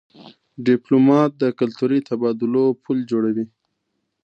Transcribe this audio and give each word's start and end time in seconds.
ډيپلومات 0.65 1.31
د 1.41 1.43
کلتوري 1.59 1.99
تبادلو 2.09 2.65
پل 2.83 2.97
جوړوي. 3.11 3.45